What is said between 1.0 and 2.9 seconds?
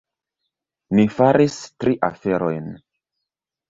Ni faris tri aferojn.